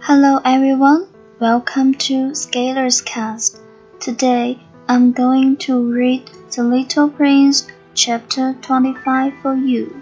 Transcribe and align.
Hello 0.00 0.40
everyone, 0.44 1.08
welcome 1.40 1.92
to 1.92 2.30
ScalersCast. 2.30 3.58
Today 3.98 4.58
I'm 4.88 5.12
going 5.12 5.56
to 5.58 5.92
read 5.92 6.30
The 6.54 6.62
Little 6.62 7.10
Prince, 7.10 7.66
chapter 7.94 8.56
25 8.62 9.32
for 9.42 9.54
you. 9.54 10.00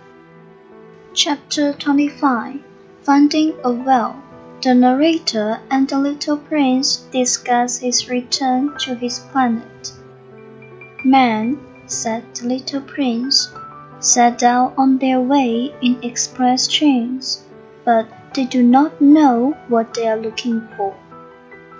Chapter 1.14 1.72
25 1.72 2.60
Finding 3.02 3.54
a 3.64 3.72
Well. 3.72 4.22
The 4.62 4.74
narrator 4.74 5.60
and 5.70 5.88
the 5.88 5.98
little 5.98 6.36
prince 6.36 6.98
discuss 7.10 7.78
his 7.78 8.08
return 8.08 8.76
to 8.80 8.94
his 8.94 9.20
planet. 9.32 9.92
Men, 11.04 11.58
said 11.86 12.22
the 12.34 12.46
little 12.46 12.82
prince, 12.82 13.48
set 13.98 14.42
out 14.42 14.74
on 14.76 14.98
their 14.98 15.20
way 15.20 15.74
in 15.80 15.98
express 16.04 16.68
trains, 16.68 17.42
but 17.84 18.06
they 18.34 18.44
do 18.44 18.62
not 18.62 19.00
know 19.00 19.56
what 19.68 19.94
they 19.94 20.08
are 20.08 20.16
looking 20.16 20.66
for. 20.76 20.94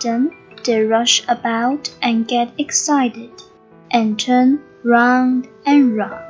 Then 0.01 0.30
they 0.65 0.83
rush 0.83 1.23
about 1.29 1.91
and 2.02 2.29
get 2.29 2.52
excited 2.59 3.30
and 3.91 4.19
turn 4.19 4.61
round 4.85 5.48
and 5.65 5.97
round. 5.97 6.24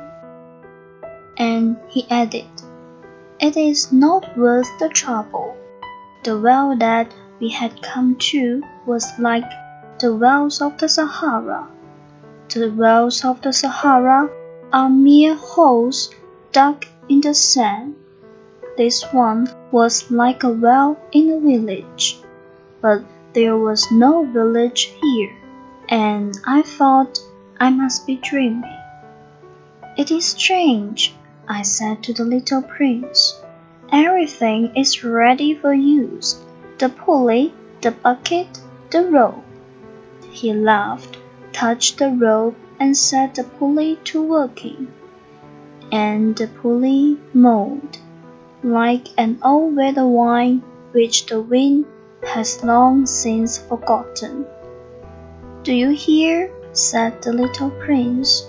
And 1.37 1.77
he 1.89 2.07
added, 2.09 2.47
It 3.39 3.57
is 3.57 3.91
not 3.91 4.37
worth 4.37 4.69
the 4.79 4.89
trouble. 4.89 5.55
The 6.23 6.39
well 6.39 6.75
that 6.77 7.13
we 7.39 7.49
had 7.49 7.81
come 7.81 8.15
to 8.31 8.63
was 8.85 9.05
like 9.19 9.49
the 9.99 10.15
wells 10.15 10.61
of 10.61 10.77
the 10.77 10.89
Sahara. 10.89 11.67
The 12.49 12.71
wells 12.71 13.23
of 13.23 13.41
the 13.41 13.53
Sahara 13.53 14.29
are 14.73 14.89
mere 14.89 15.35
holes 15.35 16.09
dug 16.51 16.85
in 17.09 17.21
the 17.21 17.33
sand 17.33 17.95
this 18.77 19.03
one 19.11 19.49
was 19.71 20.09
like 20.11 20.43
a 20.43 20.49
well 20.49 20.99
in 21.11 21.31
a 21.31 21.39
village, 21.39 22.19
but 22.79 23.01
there 23.33 23.57
was 23.57 23.91
no 23.91 24.23
village 24.23 24.93
here, 25.01 25.35
and 25.89 26.37
I 26.45 26.61
thought 26.61 27.19
I 27.59 27.71
must 27.71 28.05
be 28.05 28.17
dreaming. 28.17 28.77
It 29.97 30.11
is 30.11 30.25
strange, 30.25 31.15
I 31.47 31.63
said 31.63 32.03
to 32.03 32.13
the 32.13 32.23
little 32.23 32.61
prince. 32.61 33.41
Everything 33.91 34.75
is 34.75 35.03
ready 35.03 35.55
for 35.55 35.73
use 35.73 36.39
the 36.77 36.89
pulley, 36.89 37.53
the 37.81 37.89
bucket, 37.91 38.59
the 38.91 39.03
rope. 39.09 39.43
He 40.29 40.53
laughed, 40.53 41.17
touched 41.51 41.97
the 41.97 42.11
rope, 42.11 42.55
and 42.79 42.95
set 42.95 43.33
the 43.33 43.43
pulley 43.43 43.97
to 44.03 44.21
working. 44.21 44.93
And 45.91 46.35
the 46.35 46.47
pulley 46.47 47.17
moved 47.33 47.97
like 48.67 49.07
an 49.17 49.39
old 49.43 49.77
red 49.77 49.95
wine 49.95 50.61
which 50.91 51.25
the 51.27 51.41
wind 51.41 51.85
has 52.21 52.61
long 52.65 53.05
since 53.05 53.57
forgotten. 53.57 54.45
Do 55.63 55.73
you 55.73 55.91
hear? 55.91 56.51
said 56.73 57.21
the 57.21 57.31
little 57.31 57.69
prince. 57.69 58.45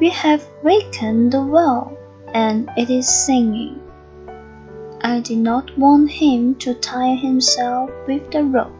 We 0.00 0.08
have 0.08 0.42
wakened 0.62 1.32
the 1.32 1.42
well, 1.42 1.92
and 2.32 2.70
it 2.78 2.88
is 2.88 3.06
singing. 3.06 3.78
I 5.02 5.20
did 5.20 5.38
not 5.38 5.76
want 5.76 6.10
him 6.10 6.54
to 6.56 6.72
tire 6.72 7.16
himself 7.16 7.90
with 8.08 8.30
the 8.30 8.44
rope. 8.44 8.72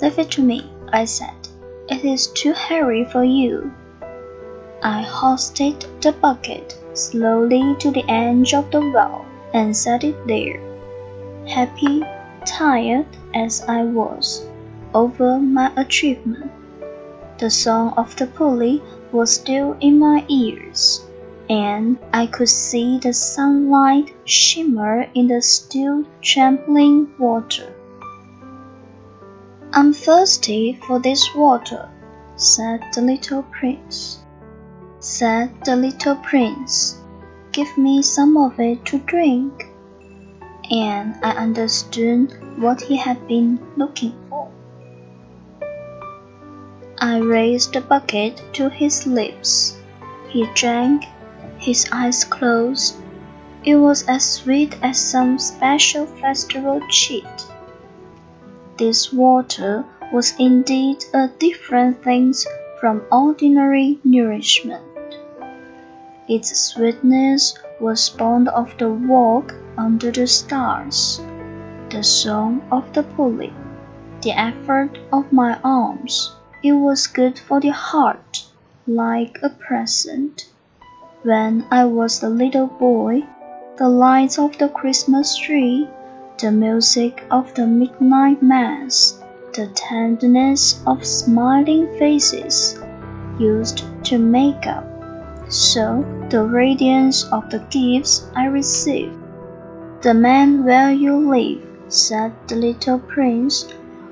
Leave 0.00 0.18
it 0.20 0.30
to 0.32 0.42
me, 0.42 0.70
I 0.92 1.06
said. 1.06 1.48
It 1.88 2.04
is 2.04 2.28
too 2.28 2.52
heavy 2.52 3.04
for 3.04 3.24
you. 3.24 3.72
I 4.80 5.02
hoisted 5.02 5.84
the 6.00 6.12
bucket 6.12 6.78
slowly 6.94 7.74
to 7.80 7.90
the 7.90 8.08
edge 8.08 8.54
of 8.54 8.70
the 8.70 8.80
well 8.80 9.26
and 9.56 9.74
set 9.74 10.04
it 10.04 10.26
there, 10.26 10.60
happy, 11.48 12.04
tired 12.44 13.06
as 13.34 13.62
I 13.62 13.84
was 13.84 14.46
over 14.94 15.38
my 15.38 15.72
achievement. 15.76 16.52
The 17.38 17.48
song 17.48 17.94
of 17.96 18.14
the 18.16 18.26
pulley 18.26 18.82
was 19.12 19.34
still 19.34 19.74
in 19.80 19.98
my 19.98 20.26
ears, 20.28 21.06
and 21.48 21.96
I 22.12 22.26
could 22.26 22.50
see 22.50 22.98
the 22.98 23.14
sunlight 23.14 24.14
shimmer 24.26 25.08
in 25.14 25.28
the 25.28 25.40
still 25.40 26.04
trembling 26.20 27.08
water. 27.18 27.72
I'm 29.72 29.94
thirsty 29.94 30.78
for 30.86 30.98
this 30.98 31.34
water, 31.34 31.88
said 32.36 32.80
the 32.94 33.00
little 33.00 33.42
prince. 33.44 34.18
Said 35.00 35.50
the 35.64 35.76
little 35.76 36.16
prince 36.16 37.00
give 37.56 37.78
me 37.78 38.02
some 38.02 38.36
of 38.36 38.60
it 38.60 38.84
to 38.84 38.98
drink. 38.98 39.66
And 40.70 41.14
I 41.22 41.30
understood 41.30 42.36
what 42.58 42.82
he 42.82 42.96
had 42.96 43.26
been 43.26 43.58
looking 43.78 44.12
for. 44.28 44.50
I 46.98 47.18
raised 47.18 47.72
the 47.72 47.80
bucket 47.80 48.42
to 48.54 48.68
his 48.68 49.06
lips. 49.06 49.78
He 50.28 50.46
drank, 50.54 51.04
his 51.56 51.86
eyes 51.92 52.24
closed. 52.24 52.96
It 53.64 53.76
was 53.76 54.06
as 54.06 54.24
sweet 54.24 54.76
as 54.82 55.00
some 55.00 55.38
special 55.38 56.04
festival 56.04 56.80
cheat. 56.90 57.46
This 58.76 59.12
water 59.14 59.84
was 60.12 60.34
indeed 60.38 61.04
a 61.14 61.28
different 61.38 62.04
thing 62.04 62.34
from 62.80 63.02
ordinary 63.10 63.98
nourishment. 64.04 64.95
Its 66.28 66.58
sweetness 66.58 67.56
was 67.80 68.10
born 68.10 68.48
of 68.48 68.76
the 68.78 68.90
walk 68.90 69.54
under 69.78 70.10
the 70.10 70.26
stars, 70.26 71.20
the 71.90 72.02
song 72.02 72.60
of 72.72 72.92
the 72.94 73.04
pulley, 73.04 73.52
the 74.22 74.32
effort 74.32 74.98
of 75.12 75.32
my 75.32 75.56
arms. 75.62 76.34
It 76.64 76.72
was 76.72 77.06
good 77.06 77.38
for 77.38 77.60
the 77.60 77.70
heart, 77.70 78.44
like 78.88 79.38
a 79.40 79.50
present. 79.50 80.48
When 81.22 81.64
I 81.70 81.84
was 81.84 82.24
a 82.24 82.28
little 82.28 82.66
boy, 82.66 83.22
the 83.76 83.88
lights 83.88 84.36
of 84.36 84.58
the 84.58 84.68
Christmas 84.68 85.36
tree, 85.36 85.88
the 86.38 86.50
music 86.50 87.24
of 87.30 87.54
the 87.54 87.68
midnight 87.68 88.42
mass, 88.42 89.22
the 89.54 89.68
tenderness 89.76 90.82
of 90.88 91.06
smiling 91.06 91.86
faces 92.00 92.80
used 93.38 93.84
to 94.06 94.18
make 94.18 94.66
up 94.66 94.95
so 95.48 96.04
the 96.30 96.42
radiance 96.42 97.24
of 97.32 97.48
the 97.50 97.60
gifts 97.70 98.28
I 98.34 98.46
receive. 98.46 99.12
The 100.02 100.14
man 100.14 100.64
where 100.64 100.90
you 100.90 101.16
live, 101.16 101.62
said 101.88 102.32
the 102.48 102.56
little 102.56 102.98
prince, 102.98 103.68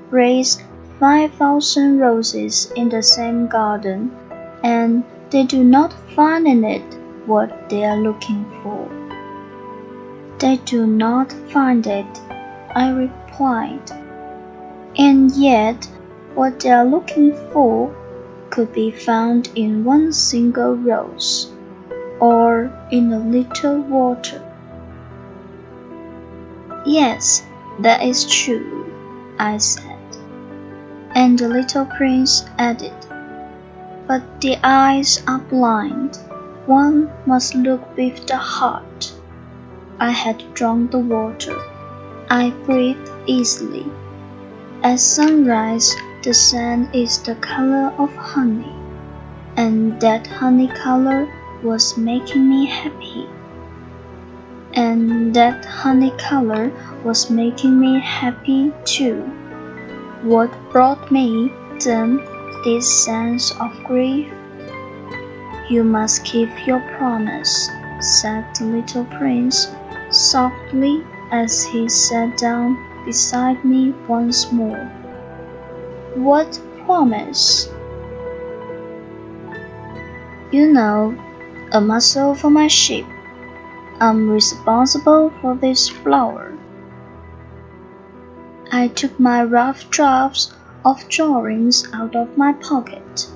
raised 0.09 0.63
five 0.99 1.31
thousand 1.33 1.99
roses 1.99 2.71
in 2.75 2.89
the 2.89 3.03
same 3.03 3.47
garden, 3.47 4.15
and 4.63 5.03
they 5.29 5.43
do 5.43 5.63
not 5.63 5.93
find 6.15 6.47
in 6.47 6.63
it 6.63 6.97
what 7.25 7.69
they 7.69 7.83
are 7.83 7.97
looking 7.97 8.45
for. 8.63 8.87
They 10.39 10.57
do 10.57 10.85
not 10.87 11.33
find 11.51 11.85
it, 11.85 12.21
I 12.75 12.91
replied. 12.91 13.91
And 14.97 15.31
yet, 15.31 15.89
what 16.33 16.59
they 16.59 16.71
are 16.71 16.85
looking 16.85 17.33
for 17.51 17.93
could 18.55 18.71
be 18.71 18.89
found 18.89 19.49
in 19.55 19.83
one 19.83 20.13
single 20.13 20.77
rose 20.77 21.51
or 22.21 22.71
in 22.89 23.11
a 23.11 23.19
little 23.19 23.81
water. 23.81 24.41
Yes, 26.85 27.43
that 27.79 28.01
is 28.01 28.25
true, 28.25 28.85
I 29.37 29.57
said. 29.57 29.99
And 31.15 31.37
the 31.37 31.49
little 31.49 31.85
prince 31.85 32.45
added, 32.57 32.95
But 34.07 34.23
the 34.39 34.57
eyes 34.63 35.21
are 35.27 35.39
blind. 35.39 36.17
One 36.65 37.11
must 37.25 37.55
look 37.55 37.97
with 37.97 38.25
the 38.25 38.37
heart. 38.37 39.13
I 39.99 40.11
had 40.11 40.53
drunk 40.53 40.91
the 40.91 40.99
water. 40.99 41.57
I 42.29 42.51
breathed 42.65 43.09
easily. 43.25 43.85
At 44.81 45.01
sunrise, 45.01 45.93
the 46.25 46.33
sand 46.33 46.89
is 46.91 47.19
the 47.21 47.35
color 47.35 47.93
of 47.99 48.11
honey, 48.15 48.73
and 49.57 50.01
that 50.01 50.25
honey 50.25 50.67
color 50.67 51.27
was 51.61 51.97
making 51.97 52.49
me 52.49 52.65
happy. 52.65 53.27
And 54.73 55.35
that 55.35 55.63
honey 55.65 56.09
color 56.17 56.71
was 57.03 57.29
making 57.29 57.79
me 57.79 57.99
happy 57.99 58.73
too. 58.85 59.21
What 60.23 60.49
brought 60.71 61.11
me, 61.11 61.53
then, 61.83 62.17
this 62.63 63.05
sense 63.05 63.51
of 63.61 63.71
grief? 63.83 64.27
You 65.69 65.83
must 65.83 66.25
keep 66.25 66.49
your 66.65 66.79
promise, 66.97 67.69
said 67.99 68.45
the 68.55 68.65
little 68.65 69.05
prince 69.05 69.67
softly 70.09 71.03
as 71.31 71.63
he 71.65 71.87
sat 71.87 72.35
down 72.39 73.05
beside 73.05 73.63
me 73.63 73.93
once 74.07 74.51
more. 74.51 75.04
What 76.15 76.57
promise? 76.85 77.67
You 80.49 80.71
know, 80.71 81.13
a 81.73 81.81
mussel 81.81 82.33
for 82.33 82.49
my 82.49 82.67
ship. 82.67 83.05
I'm 83.99 84.29
responsible 84.29 85.33
for 85.41 85.55
this 85.55 85.89
flower. 85.89 86.57
I 88.71 88.87
took 88.87 89.19
my 89.19 89.43
rough 89.43 89.89
drafts 89.89 90.53
of 90.85 91.05
drawings 91.09 91.85
out 91.91 92.15
of 92.15 92.37
my 92.37 92.53
pocket. 92.53 93.27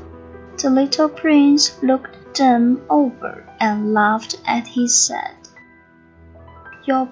The 0.56 0.70
little 0.70 1.10
prince 1.10 1.84
looked 1.84 2.38
them 2.38 2.82
over 2.90 3.44
and 3.60 3.94
laughed 3.94 4.40
as 4.48 4.66
he 4.68 4.88
said, 4.88 5.36
Your 6.86 7.08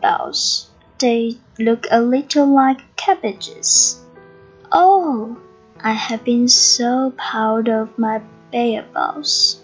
bells, 0.00 0.70
they 0.98 1.36
look 1.58 1.86
a 1.90 2.00
little 2.00 2.46
like 2.46 2.96
cabbages. 2.96 3.99
Oh, 4.72 5.36
I 5.82 5.90
have 5.90 6.22
been 6.22 6.46
so 6.46 7.12
proud 7.16 7.68
of 7.68 7.98
my 7.98 8.20
bells. 8.52 9.60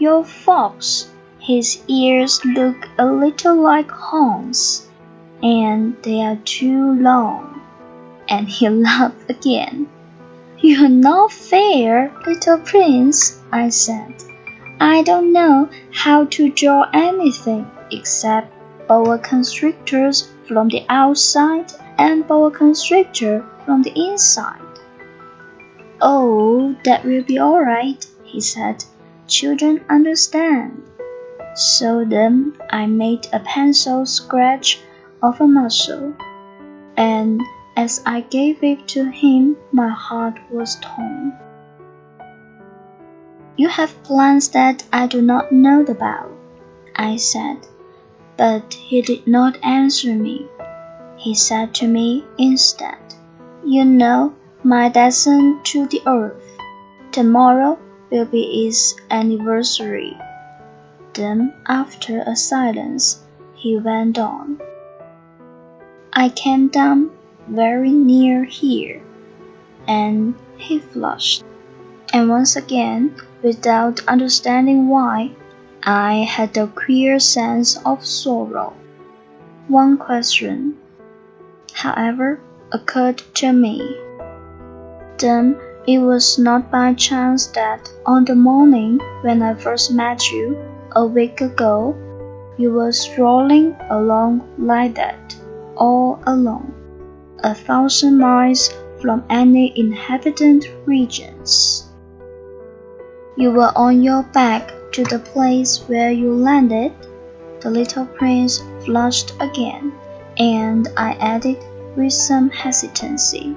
Your 0.00 0.24
fox, 0.24 1.08
his 1.38 1.80
ears 1.86 2.44
look 2.44 2.88
a 2.98 3.06
little 3.06 3.54
like 3.54 3.88
horns, 3.88 4.88
and 5.40 5.96
they 6.02 6.20
are 6.20 6.38
too 6.44 6.94
long. 6.94 7.60
And 8.28 8.48
he 8.48 8.68
laughed 8.88 9.30
again. 9.30 9.88
You're 10.58 10.88
not 10.88 11.30
fair, 11.30 12.12
little 12.26 12.58
prince, 12.58 13.40
I 13.52 13.68
said. 13.68 14.14
I 14.80 15.02
don't 15.02 15.32
know 15.32 15.68
how 15.92 16.24
to 16.24 16.50
draw 16.50 16.90
anything 16.92 17.70
except 17.92 18.52
boa 18.88 19.18
constrictors 19.18 20.28
from 20.48 20.68
the 20.70 20.84
outside 20.88 21.72
and 21.98 22.26
boa 22.26 22.50
constrictor 22.50 23.44
from 23.64 23.82
the 23.82 23.92
inside. 23.96 24.60
Oh, 26.00 26.74
that 26.84 27.04
will 27.04 27.22
be 27.22 27.38
all 27.38 27.64
right, 27.64 28.04
he 28.22 28.40
said. 28.40 28.84
Children 29.26 29.84
understand. 29.88 30.82
So 31.54 32.04
then 32.04 32.56
I 32.70 32.86
made 32.86 33.26
a 33.32 33.40
pencil 33.40 34.04
sketch 34.04 34.80
of 35.22 35.40
a 35.40 35.46
mussel, 35.46 36.14
and 36.96 37.40
as 37.76 38.02
I 38.04 38.20
gave 38.22 38.62
it 38.62 38.86
to 38.88 39.10
him, 39.10 39.56
my 39.72 39.88
heart 39.88 40.38
was 40.50 40.76
torn. 40.80 41.32
You 43.56 43.68
have 43.68 44.02
plans 44.02 44.48
that 44.48 44.82
I 44.92 45.06
do 45.06 45.22
not 45.22 45.52
know 45.52 45.82
about, 45.82 46.32
I 46.96 47.16
said, 47.16 47.66
but 48.36 48.74
he 48.74 49.00
did 49.00 49.26
not 49.26 49.56
answer 49.62 50.12
me. 50.12 50.46
He 51.16 51.34
said 51.34 51.72
to 51.74 51.86
me 51.86 52.24
instead, 52.36 52.98
You 53.66 53.86
know 53.86 54.34
my 54.62 54.90
descent 54.90 55.64
to 55.72 55.86
the 55.86 56.02
earth. 56.06 56.44
Tomorrow 57.12 57.78
will 58.10 58.26
be 58.26 58.66
its 58.66 58.94
anniversary. 59.10 60.18
Then, 61.14 61.54
after 61.66 62.20
a 62.26 62.36
silence, 62.36 63.24
he 63.54 63.78
went 63.78 64.18
on. 64.18 64.60
I 66.12 66.28
came 66.28 66.68
down 66.68 67.10
very 67.48 67.90
near 67.90 68.44
here, 68.44 69.00
and 69.88 70.34
he 70.58 70.78
flushed. 70.78 71.42
And 72.12 72.28
once 72.28 72.56
again, 72.56 73.16
without 73.42 74.06
understanding 74.06 74.88
why, 74.88 75.32
I 75.82 76.16
had 76.28 76.54
a 76.58 76.66
queer 76.66 77.18
sense 77.18 77.78
of 77.86 78.04
sorrow. 78.04 78.74
One 79.68 79.96
question, 79.96 80.76
however, 81.72 82.40
occurred 82.72 83.18
to 83.34 83.52
me. 83.52 83.96
Then 85.18 85.56
it 85.86 85.98
was 85.98 86.38
not 86.38 86.70
by 86.70 86.94
chance 86.94 87.46
that 87.48 87.90
on 88.06 88.24
the 88.24 88.34
morning 88.34 89.00
when 89.22 89.42
I 89.42 89.54
first 89.54 89.92
met 89.92 90.30
you, 90.30 90.56
a 90.92 91.04
week 91.04 91.40
ago, 91.40 91.94
you 92.56 92.72
were 92.72 92.92
strolling 92.92 93.76
along 93.90 94.48
like 94.58 94.94
that, 94.94 95.36
all 95.76 96.20
alone, 96.26 96.72
a 97.42 97.54
thousand 97.54 98.18
miles 98.18 98.72
from 99.00 99.24
any 99.28 99.78
inhabited 99.78 100.66
regions. 100.86 101.90
You 103.36 103.50
were 103.50 103.72
on 103.76 104.02
your 104.02 104.22
back 104.22 104.70
to 104.92 105.02
the 105.04 105.18
place 105.18 105.84
where 105.88 106.12
you 106.12 106.32
landed. 106.32 106.92
The 107.60 107.70
little 107.70 108.06
prince 108.06 108.62
flushed 108.84 109.32
again, 109.40 109.92
and 110.38 110.88
I 110.96 111.12
added 111.20 111.58
with 111.96 112.12
some 112.12 112.50
hesitancy. 112.50 113.56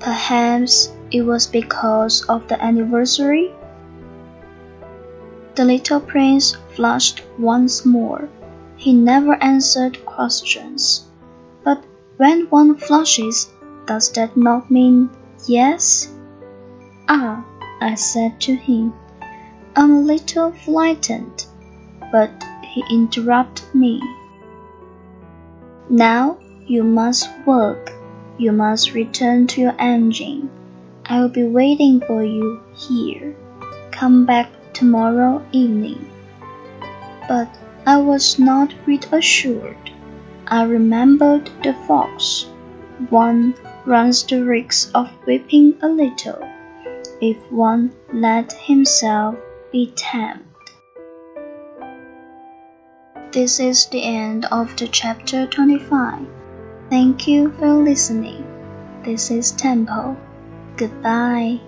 Perhaps 0.00 0.92
it 1.10 1.22
was 1.22 1.46
because 1.46 2.22
of 2.28 2.46
the 2.48 2.62
anniversary? 2.62 3.52
The 5.54 5.64
little 5.64 6.00
prince 6.00 6.56
flushed 6.74 7.22
once 7.38 7.84
more. 7.84 8.28
He 8.76 8.92
never 8.92 9.42
answered 9.42 10.04
questions. 10.04 11.06
But 11.64 11.82
when 12.18 12.46
one 12.50 12.76
flushes, 12.76 13.48
does 13.86 14.10
that 14.12 14.36
not 14.36 14.70
mean 14.70 15.08
yes? 15.46 16.12
Ah, 17.08 17.44
I 17.80 17.94
said 17.94 18.40
to 18.42 18.54
him, 18.54 18.92
I'm 19.74 19.92
a 19.92 20.00
little 20.00 20.52
frightened. 20.52 21.46
But 22.12 22.30
he 22.62 22.84
interrupted 22.90 23.74
me. 23.74 24.02
Now 25.88 26.38
you 26.66 26.82
must 26.82 27.28
work. 27.46 27.92
You 28.38 28.52
must 28.52 28.92
return 28.92 29.46
to 29.48 29.60
your 29.60 29.74
engine. 29.78 30.50
I 31.04 31.20
will 31.20 31.28
be 31.28 31.44
waiting 31.44 32.00
for 32.00 32.24
you 32.24 32.60
here. 32.74 33.36
Come 33.92 34.26
back 34.26 34.48
tomorrow 34.72 35.44
evening. 35.52 36.10
But 37.28 37.48
I 37.86 37.98
was 37.98 38.38
not 38.38 38.74
reassured. 38.84 39.90
I 40.48 40.64
remembered 40.64 41.50
the 41.62 41.74
fox. 41.86 42.46
One 43.10 43.54
runs 43.84 44.24
the 44.24 44.44
risk 44.44 44.90
of 44.94 45.08
weeping 45.26 45.76
a 45.82 45.88
little 45.88 46.42
if 47.20 47.36
one 47.50 47.92
let 48.12 48.52
himself 48.52 49.36
be 49.70 49.92
tamed. 49.94 50.44
This 53.32 53.60
is 53.60 53.86
the 53.86 54.02
end 54.02 54.46
of 54.46 54.76
the 54.76 54.88
chapter 54.88 55.46
25. 55.46 56.26
Thank 56.88 57.26
you 57.26 57.50
for 57.58 57.72
listening. 57.82 58.46
This 59.02 59.30
is 59.30 59.50
Temple. 59.52 60.16
Goodbye. 60.76 61.60